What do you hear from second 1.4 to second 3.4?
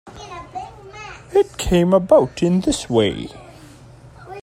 came about in this way.